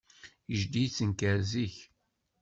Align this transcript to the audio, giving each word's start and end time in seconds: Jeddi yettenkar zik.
Jeddi 0.57 0.81
yettenkar 0.83 1.39
zik. 1.49 1.75